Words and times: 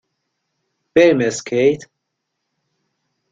برویم 0.95 1.19
اسکیت؟ 1.27 1.81